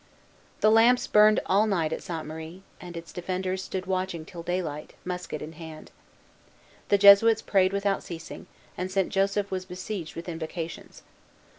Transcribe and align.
The 0.61 0.71
lamps 0.71 1.05
burned 1.05 1.39
all 1.45 1.67
night 1.67 1.93
at 1.93 2.01
Sainte 2.01 2.25
Marie, 2.25 2.63
and 2.81 2.97
its 2.97 3.13
defenders 3.13 3.63
stood 3.63 3.85
watching 3.85 4.25
till 4.25 4.41
daylight, 4.41 4.95
musket 5.05 5.43
in 5.43 5.51
hand. 5.51 5.91
The 6.89 6.97
Jesuits 6.97 7.43
prayed 7.43 7.71
without 7.71 8.01
ceasing, 8.01 8.47
and 8.75 8.89
Saint 8.91 9.09
Joseph 9.09 9.51
was 9.51 9.63
besieged 9.63 10.15
with 10.15 10.27
invocations. 10.27 11.03